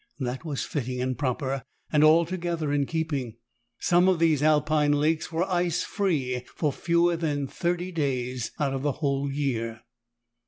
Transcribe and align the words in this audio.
That 0.19 0.43
was 0.43 0.65
fitting 0.65 0.99
and 0.99 1.15
proper 1.15 1.61
and 1.91 2.03
altogether 2.03 2.73
in 2.73 2.87
keeping. 2.87 3.35
Some 3.81 4.07
of 4.07 4.17
these 4.17 4.41
Alpine 4.41 4.93
lakes 4.93 5.31
were 5.31 5.47
ice 5.47 5.83
free 5.83 6.43
for 6.55 6.73
fewer 6.73 7.15
than 7.15 7.45
thirty 7.45 7.91
days 7.91 8.51
out 8.59 8.73
of 8.73 8.81
the 8.81 8.93
whole 8.93 9.31
year. 9.31 9.81